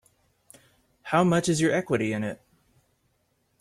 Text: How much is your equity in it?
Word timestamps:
How 1.03 1.23
much 1.23 1.47
is 1.47 1.61
your 1.61 1.71
equity 1.73 2.11
in 2.11 2.23
it? 2.23 2.41